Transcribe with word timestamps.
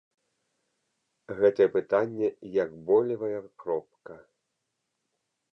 Гэтае 1.41 1.67
пытанне 1.75 2.27
як 2.63 2.71
болевая 2.89 3.39
кропка. 3.65 4.15